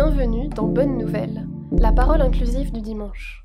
Bienvenue 0.00 0.46
dans 0.50 0.68
Bonne 0.68 0.96
Nouvelle, 0.96 1.48
la 1.72 1.90
parole 1.90 2.22
inclusive 2.22 2.70
du 2.70 2.80
dimanche. 2.80 3.44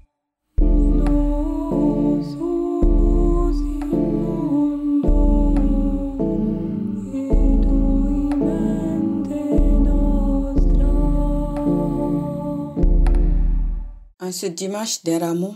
En 14.20 14.32
ce 14.32 14.46
dimanche 14.46 15.04
des 15.04 15.18
rameaux, 15.18 15.56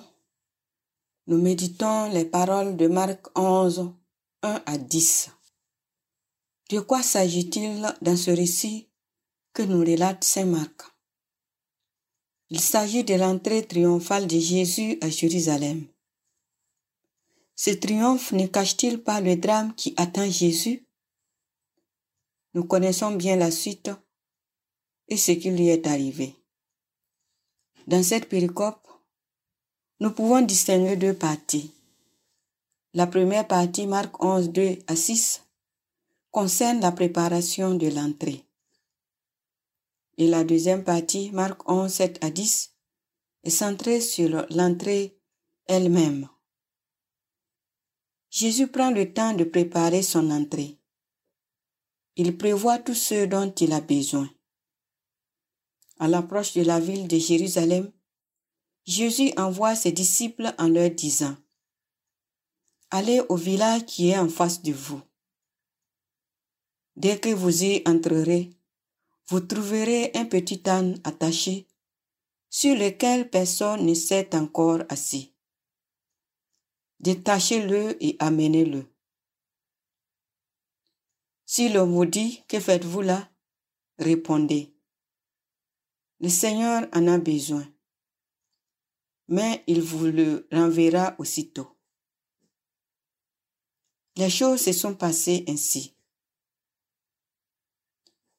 nous 1.28 1.38
méditons 1.40 2.10
les 2.12 2.26
paroles 2.26 2.76
de 2.76 2.88
Marc 2.88 3.28
11, 3.38 3.92
1 4.42 4.62
à 4.66 4.78
10. 4.80 5.30
De 6.72 6.80
quoi 6.80 7.04
s'agit-il 7.04 7.86
dans 8.02 8.18
ce 8.18 8.32
récit 8.32 8.87
que 9.58 9.64
nous 9.64 9.80
relate 9.80 10.24
Saint 10.24 10.46
Marc 10.46 10.84
Il 12.52 12.60
s'agit 12.60 13.04
de 13.04 13.16
l'entrée 13.16 13.66
triomphale 13.66 14.28
de 14.28 14.38
Jésus 14.38 15.00
à 15.02 15.10
Jérusalem. 15.10 15.88
Ce 17.56 17.72
triomphe 17.72 18.34
ne 18.34 18.46
cache-t-il 18.46 19.02
pas 19.02 19.20
le 19.20 19.36
drame 19.36 19.74
qui 19.74 19.96
attend 19.98 20.30
Jésus? 20.30 20.86
Nous 22.54 22.66
connaissons 22.66 23.16
bien 23.16 23.36
la 23.36 23.50
suite 23.50 23.90
et 25.08 25.18
ce 25.18 25.32
qui 25.32 25.50
lui 25.50 25.70
est 25.70 25.88
arrivé. 25.88 26.36
Dans 27.88 28.04
cette 28.04 28.30
péricope, 28.30 28.88
nous 30.02 30.12
pouvons 30.12 30.42
distinguer 30.42 30.98
deux 30.98 31.16
parties. 31.16 31.72
La 32.94 33.08
première 33.08 33.48
partie, 33.48 33.88
Marc 33.88 34.24
11, 34.24 34.52
2 34.52 34.78
à 34.86 34.96
6, 34.96 35.42
concerne 36.30 36.80
la 36.80 36.92
préparation 36.92 37.74
de 37.74 37.88
l'entrée. 37.88 38.47
Et 40.18 40.28
la 40.28 40.44
deuxième 40.44 40.84
partie, 40.84 41.32
Marc 41.32 41.70
11, 41.70 41.92
7 41.92 42.24
à 42.24 42.32
10, 42.32 42.74
est 43.44 43.50
centrée 43.50 44.02
sur 44.02 44.46
l'entrée 44.50 45.20
elle-même. 45.68 46.28
Jésus 48.30 48.68
prend 48.68 48.92
le 48.92 49.14
temps 49.14 49.34
de 49.34 49.44
préparer 49.44 50.02
son 50.02 50.32
entrée. 50.32 50.80
Il 52.16 52.36
prévoit 52.36 52.80
tout 52.80 52.96
ce 52.96 53.26
dont 53.26 53.54
il 53.54 53.72
a 53.74 53.82
besoin. 53.82 54.30
À 56.00 56.08
l'approche 56.08 56.54
de 56.54 56.62
la 56.62 56.80
ville 56.80 57.08
de 57.08 57.18
Jérusalem, 57.18 57.92
Jésus 58.86 59.32
envoie 59.38 59.76
ses 59.76 59.92
disciples 59.92 60.54
en 60.58 60.68
leur 60.68 60.90
disant, 60.90 61.36
Allez 62.90 63.22
au 63.30 63.36
village 63.36 63.86
qui 63.86 64.10
est 64.10 64.18
en 64.18 64.30
face 64.30 64.62
de 64.62 64.72
vous. 64.72 65.02
Dès 66.96 67.20
que 67.20 67.30
vous 67.30 67.64
y 67.64 67.84
entrerez, 67.86 68.57
vous 69.30 69.42
trouverez 69.42 70.12
un 70.16 70.26
petit 70.26 70.62
âne 70.70 71.00
attaché 71.04 71.68
sur 72.50 72.76
lequel 72.76 73.30
personne 73.30 73.86
ne 73.86 73.94
s'est 73.94 74.34
encore 74.36 74.84
assis. 74.90 75.34
Détachez-le 77.00 78.02
et 78.04 78.16
amenez-le. 78.20 78.86
Si 81.46 81.70
l'on 81.70 81.88
vous 81.88 82.06
dit, 82.06 82.44
que 82.48 82.60
faites-vous 82.60 83.02
là? 83.02 83.30
Répondez, 84.00 84.74
le 86.20 86.30
Seigneur 86.30 86.88
en 86.94 87.08
a 87.08 87.18
besoin, 87.18 87.68
mais 89.28 89.64
il 89.68 89.82
vous 89.82 90.06
le 90.06 90.48
renverra 90.52 91.16
aussitôt. 91.20 91.78
Les 94.16 94.30
choses 94.30 94.62
se 94.62 94.72
sont 94.72 94.96
passées 94.96 95.46
ainsi. 95.48 95.97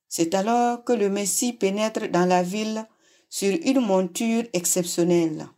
C'est 0.09 0.35
alors 0.35 0.85
que 0.85 0.93
le 0.93 1.11
Messie 1.11 1.53
pénètre 1.53 2.09
dans 2.11 2.25
la 2.25 2.43
ville 2.43 2.87
sur 3.29 3.57
une 3.63 3.81
monture 3.81 4.45
exceptionnelle, 4.55 5.49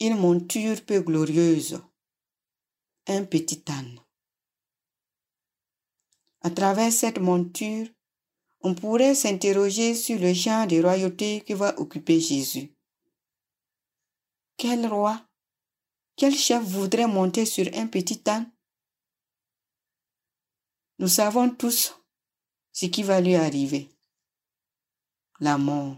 une 0.00 0.16
monture 0.16 0.82
peu 0.84 1.00
glorieuse, 1.00 1.80
un 3.06 3.24
petit 3.24 3.62
âne. 3.68 4.00
À 6.40 6.50
travers 6.50 6.92
cette 6.92 7.18
monture, 7.18 7.86
on 8.60 8.74
pourrait 8.74 9.14
s'interroger 9.14 9.94
sur 9.94 10.18
le 10.18 10.32
genre 10.32 10.66
de 10.66 10.80
royauté 10.80 11.42
que 11.42 11.52
va 11.52 11.78
occuper 11.78 12.18
Jésus. 12.18 12.72
Quel 14.56 14.86
roi, 14.86 15.22
quel 16.16 16.34
chef 16.34 16.62
voudrait 16.62 17.06
monter 17.06 17.44
sur 17.44 17.66
un 17.74 17.86
petit 17.86 18.22
âne? 18.26 18.50
Nous 20.98 21.08
savons 21.08 21.50
tous 21.50 21.94
ce 22.78 22.84
qui 22.84 23.02
va 23.02 23.22
lui 23.22 23.36
arriver. 23.36 23.88
La 25.40 25.56
mort. 25.56 25.96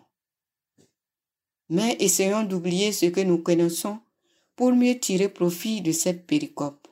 Mais 1.68 1.96
essayons 1.98 2.44
d'oublier 2.44 2.92
ce 2.92 3.06
que 3.06 3.20
nous 3.20 3.38
connaissons 3.38 3.98
pour 4.54 4.72
mieux 4.72 4.96
tirer 4.96 5.28
profit 5.28 5.80
de 5.80 5.90
cette 5.90 6.24
péricope. 6.24 6.86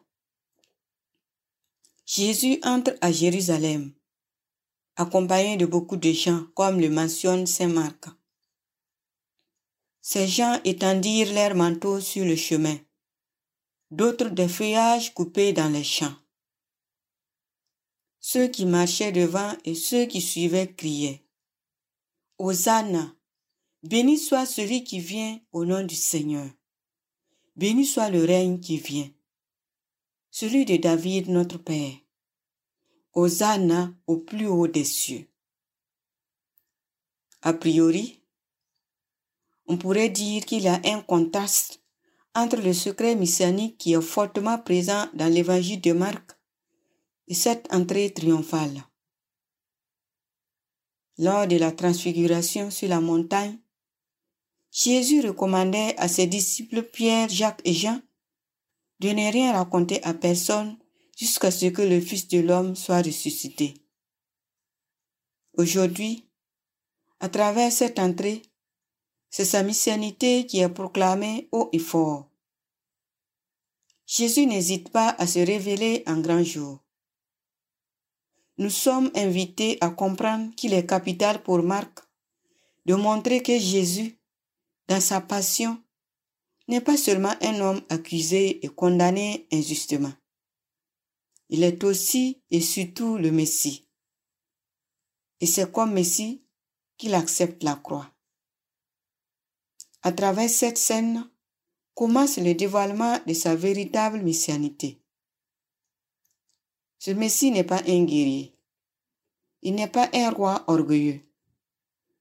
Jésus 2.04 2.58
entre 2.64 2.96
à 3.00 3.12
Jérusalem 3.12 3.92
accompagné 4.96 5.56
de 5.56 5.66
beaucoup 5.66 5.96
de 5.96 6.10
gens, 6.10 6.46
comme 6.54 6.80
le 6.80 6.90
mentionne 6.90 7.46
Saint 7.46 7.68
Marc. 7.68 8.06
Ces 10.00 10.26
gens 10.26 10.58
étendirent 10.64 11.32
leurs 11.32 11.54
manteaux 11.54 12.00
sur 12.00 12.24
le 12.24 12.34
chemin, 12.34 12.76
d'autres 13.92 14.30
des 14.30 14.48
feuillages 14.48 15.14
coupés 15.14 15.52
dans 15.52 15.68
les 15.68 15.84
champs. 15.84 16.16
Ceux 18.28 18.48
qui 18.48 18.66
marchaient 18.66 19.12
devant 19.12 19.52
et 19.64 19.76
ceux 19.76 20.06
qui 20.06 20.20
suivaient 20.20 20.74
criaient. 20.74 21.22
Hosanna, 22.38 23.14
béni 23.84 24.18
soit 24.18 24.46
celui 24.46 24.82
qui 24.82 24.98
vient 24.98 25.38
au 25.52 25.64
nom 25.64 25.84
du 25.84 25.94
Seigneur. 25.94 26.50
Béni 27.54 27.86
soit 27.86 28.10
le 28.10 28.24
règne 28.24 28.58
qui 28.58 28.78
vient. 28.78 29.08
Celui 30.32 30.64
de 30.64 30.76
David 30.76 31.28
notre 31.28 31.58
Père. 31.58 31.92
Hosanna 33.12 33.94
au 34.08 34.16
plus 34.16 34.48
haut 34.48 34.66
des 34.66 34.82
cieux. 34.82 35.28
A 37.42 37.52
priori, 37.52 38.24
on 39.66 39.76
pourrait 39.76 40.10
dire 40.10 40.44
qu'il 40.44 40.64
y 40.64 40.68
a 40.68 40.80
un 40.84 41.00
contraste 41.00 41.80
entre 42.34 42.56
le 42.56 42.72
secret 42.72 43.14
messianique 43.14 43.78
qui 43.78 43.92
est 43.92 44.02
fortement 44.02 44.58
présent 44.58 45.06
dans 45.14 45.32
l'évangile 45.32 45.80
de 45.80 45.92
Marc 45.92 46.35
et 47.28 47.34
cette 47.34 47.72
entrée 47.72 48.12
triomphale. 48.12 48.84
Lors 51.18 51.46
de 51.46 51.56
la 51.56 51.72
transfiguration 51.72 52.70
sur 52.70 52.88
la 52.88 53.00
montagne, 53.00 53.58
Jésus 54.70 55.20
recommandait 55.22 55.96
à 55.96 56.08
ses 56.08 56.26
disciples 56.26 56.82
Pierre, 56.82 57.28
Jacques 57.28 57.62
et 57.64 57.72
Jean 57.72 58.00
de 59.00 59.08
ne 59.08 59.30
rien 59.30 59.52
raconter 59.52 60.02
à 60.04 60.14
personne 60.14 60.76
jusqu'à 61.16 61.50
ce 61.50 61.66
que 61.66 61.82
le 61.82 62.00
Fils 62.00 62.28
de 62.28 62.40
l'homme 62.40 62.76
soit 62.76 63.02
ressuscité. 63.02 63.74
Aujourd'hui, 65.56 66.28
à 67.20 67.28
travers 67.28 67.72
cette 67.72 67.98
entrée, 67.98 68.42
c'est 69.30 69.46
sa 69.46 69.62
messianité 69.62 70.46
qui 70.46 70.60
est 70.60 70.68
proclamée 70.68 71.48
haut 71.52 71.70
et 71.72 71.78
fort. 71.78 72.30
Jésus 74.06 74.46
n'hésite 74.46 74.90
pas 74.90 75.10
à 75.18 75.26
se 75.26 75.38
révéler 75.38 76.04
en 76.06 76.20
grand 76.20 76.44
jour. 76.44 76.85
Nous 78.58 78.70
sommes 78.70 79.10
invités 79.14 79.76
à 79.80 79.90
comprendre 79.90 80.54
qu'il 80.54 80.72
est 80.72 80.86
capital 80.86 81.42
pour 81.42 81.62
Marc 81.62 82.00
de 82.86 82.94
montrer 82.94 83.42
que 83.42 83.58
Jésus, 83.58 84.18
dans 84.88 85.00
sa 85.00 85.20
passion, 85.20 85.82
n'est 86.68 86.80
pas 86.80 86.96
seulement 86.96 87.34
un 87.42 87.60
homme 87.60 87.82
accusé 87.90 88.64
et 88.64 88.68
condamné 88.68 89.46
injustement. 89.52 90.12
Il 91.48 91.62
est 91.62 91.84
aussi 91.84 92.42
et 92.50 92.60
surtout 92.60 93.18
le 93.18 93.30
Messie. 93.30 93.88
Et 95.40 95.46
c'est 95.46 95.70
comme 95.70 95.92
Messie 95.92 96.42
qu'il 96.96 97.14
accepte 97.14 97.62
la 97.62 97.76
croix. 97.76 98.10
À 100.02 100.12
travers 100.12 100.48
cette 100.48 100.78
scène 100.78 101.28
commence 101.94 102.38
le 102.38 102.54
dévoilement 102.54 103.18
de 103.26 103.34
sa 103.34 103.54
véritable 103.54 104.22
messianité. 104.22 105.00
Ce 107.06 107.12
Messie 107.12 107.52
n'est 107.52 107.62
pas 107.62 107.82
un 107.86 108.04
guerrier. 108.04 108.52
Il 109.62 109.76
n'est 109.76 109.86
pas 109.86 110.10
un 110.12 110.28
roi 110.30 110.64
orgueilleux. 110.66 111.20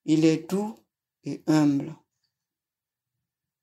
Il 0.05 0.23
est 0.23 0.47
doux 0.47 0.75
et 1.23 1.41
humble. 1.47 1.95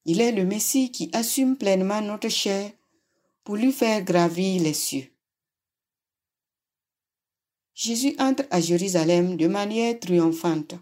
Il 0.05 0.21
est 0.21 0.33
le 0.33 0.45
Messie 0.45 0.91
qui 0.91 1.11
assume 1.13 1.57
pleinement 1.57 2.01
notre 2.01 2.29
chair 2.29 2.73
pour 3.45 3.55
lui 3.55 3.71
faire 3.71 4.03
gravir 4.03 4.65
les 4.65 4.75
cieux. 4.75 5.13
Jésus 7.73 8.17
entre 8.19 8.45
à 8.51 8.61
Jérusalem 8.61 9.37
de 9.37 9.47
manière 9.47 10.01
triomphante. 10.01 10.75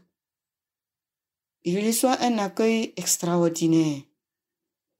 Il 1.65 1.87
reçoit 1.87 2.19
un 2.23 2.39
accueil 2.39 2.95
extraordinaire 2.97 4.01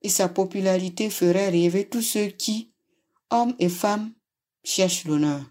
et 0.03 0.09
sa 0.09 0.29
popularité 0.29 1.09
ferait 1.09 1.49
rêver 1.49 1.89
tous 1.89 2.03
ceux 2.03 2.27
qui, 2.27 2.71
hommes 3.31 3.55
et 3.57 3.69
femmes, 3.69 4.13
cherchent 4.63 5.05
l'honneur. 5.05 5.41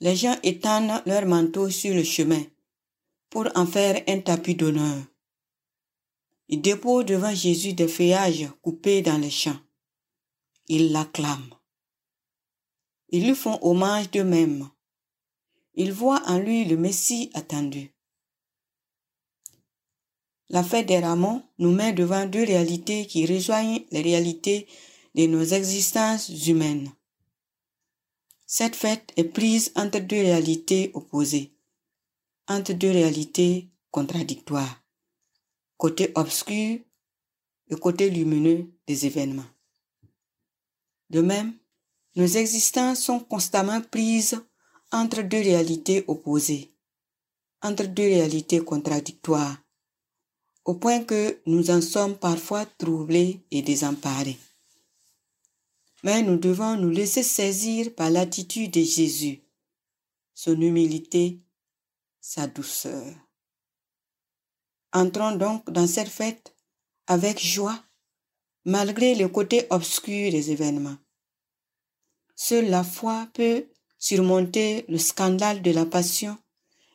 Les 0.00 0.16
gens 0.16 0.38
étendent 0.42 1.02
leurs 1.06 1.26
manteaux 1.26 1.70
sur 1.70 1.94
le 1.94 2.04
chemin, 2.04 2.42
pour 3.30 3.48
en 3.54 3.66
faire 3.66 4.02
un 4.06 4.20
tapis 4.20 4.54
d'honneur. 4.54 5.02
Ils 6.48 6.60
déposent 6.60 7.06
devant 7.06 7.34
Jésus 7.34 7.72
des 7.72 7.88
feuillages 7.88 8.48
coupés 8.62 9.02
dans 9.02 9.18
les 9.18 9.30
champs. 9.30 9.58
Ils 10.68 10.92
l'acclament. 10.92 11.54
Ils 13.08 13.26
lui 13.26 13.34
font 13.34 13.58
hommage 13.62 14.10
d'eux-mêmes. 14.10 14.68
Ils 15.74 15.92
voient 15.92 16.22
en 16.26 16.38
lui 16.38 16.64
le 16.64 16.76
Messie 16.76 17.30
attendu. 17.34 17.92
La 20.48 20.62
fête 20.62 20.86
des 20.86 21.00
Ramons 21.00 21.42
nous 21.58 21.72
met 21.72 21.92
devant 21.92 22.26
deux 22.26 22.44
réalités 22.44 23.06
qui 23.06 23.26
rejoignent 23.26 23.84
les 23.90 24.02
réalités 24.02 24.68
de 25.16 25.26
nos 25.26 25.44
existences 25.44 26.28
humaines. 26.46 26.92
Cette 28.46 28.76
fête 28.76 29.12
est 29.16 29.24
prise 29.24 29.72
entre 29.74 29.98
deux 29.98 30.20
réalités 30.20 30.90
opposées, 30.92 31.52
entre 32.46 32.74
deux 32.74 32.90
réalités 32.90 33.70
contradictoires, 33.90 34.84
côté 35.78 36.12
obscur 36.16 36.78
et 37.68 37.76
côté 37.76 38.10
lumineux 38.10 38.70
des 38.86 39.06
événements. 39.06 39.50
De 41.08 41.22
même, 41.22 41.54
nos 42.14 42.26
existences 42.26 43.00
sont 43.00 43.20
constamment 43.20 43.80
prises 43.80 44.38
entre 44.92 45.22
deux 45.22 45.40
réalités 45.40 46.04
opposées, 46.08 46.70
entre 47.62 47.86
deux 47.86 48.02
réalités 48.02 48.60
contradictoires, 48.60 49.56
au 50.66 50.74
point 50.74 51.02
que 51.04 51.40
nous 51.46 51.70
en 51.70 51.80
sommes 51.80 52.16
parfois 52.16 52.66
troublés 52.66 53.40
et 53.50 53.62
désemparés. 53.62 54.38
Mais 56.06 56.22
nous 56.22 56.36
devons 56.36 56.76
nous 56.76 56.90
laisser 56.90 57.24
saisir 57.24 57.92
par 57.92 58.10
l'attitude 58.10 58.70
de 58.70 58.80
Jésus, 58.80 59.42
son 60.34 60.60
humilité, 60.60 61.40
sa 62.20 62.46
douceur. 62.46 63.12
Entrons 64.92 65.34
donc 65.34 65.68
dans 65.68 65.88
cette 65.88 66.06
fête 66.08 66.54
avec 67.08 67.44
joie, 67.44 67.82
malgré 68.64 69.16
le 69.16 69.26
côté 69.26 69.66
obscur 69.70 70.30
des 70.30 70.52
événements. 70.52 70.96
Seule 72.36 72.70
la 72.70 72.84
foi 72.84 73.26
peut 73.34 73.66
surmonter 73.98 74.84
le 74.88 74.98
scandale 74.98 75.60
de 75.60 75.72
la 75.72 75.86
passion 75.86 76.38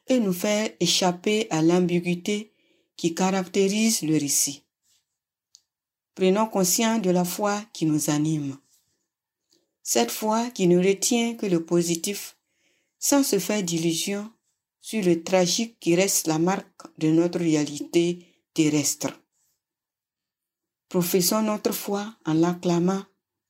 et 0.07 0.21
nous 0.21 0.31
faire 0.31 0.69
échapper 0.79 1.47
à 1.49 1.61
l'ambiguïté 1.61 2.53
qui 2.95 3.13
caractérise 3.13 4.03
le 4.03 4.13
récit. 4.13 4.63
Prenons 6.15 6.47
conscience 6.47 7.01
de 7.01 7.09
la 7.09 7.25
foi 7.25 7.61
qui 7.73 7.85
nous 7.85 8.09
anime. 8.09 8.57
Cette 9.83 10.12
foi 10.12 10.50
qui 10.51 10.68
ne 10.68 10.78
retient 10.78 11.36
que 11.36 11.45
le 11.45 11.66
positif 11.66 12.38
sans 13.00 13.24
se 13.24 13.39
faire 13.39 13.63
d'illusions 13.63 14.30
sur 14.80 15.04
le 15.04 15.24
tragique 15.24 15.78
qui 15.80 15.95
reste 15.95 16.28
la 16.28 16.39
marque 16.39 16.66
de 17.00 17.10
notre 17.10 17.39
réalité 17.39 18.25
terrestre. 18.54 19.10
Professons 20.89 21.42
notre 21.42 21.74
foi 21.74 22.13
en 22.25 22.33
l'acclamant 22.33 23.01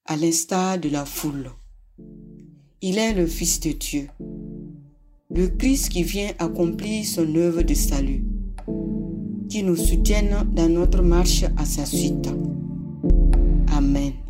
à 0.05 0.15
l'instar 0.15 0.77
de 0.77 0.89
la 0.89 1.05
foule. 1.05 1.51
Il 2.81 2.97
est 2.97 3.13
le 3.13 3.27
Fils 3.27 3.59
de 3.59 3.71
Dieu, 3.71 4.09
le 5.29 5.47
Christ 5.47 5.89
qui 5.89 6.03
vient 6.03 6.31
accomplir 6.39 7.05
son 7.05 7.35
œuvre 7.35 7.61
de 7.61 7.73
salut, 7.73 8.23
qui 9.49 9.63
nous 9.63 9.75
soutienne 9.75 10.49
dans 10.53 10.69
notre 10.69 11.01
marche 11.01 11.43
à 11.57 11.65
sa 11.65 11.85
suite. 11.85 12.29
Amen. 13.71 14.20